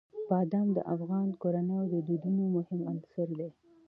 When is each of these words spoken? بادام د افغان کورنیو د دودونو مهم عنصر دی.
بادام 0.29 0.67
د 0.73 0.79
افغان 0.93 1.27
کورنیو 1.41 1.83
د 1.93 1.95
دودونو 2.07 2.43
مهم 2.55 2.79
عنصر 2.91 3.27
دی. 3.39 3.49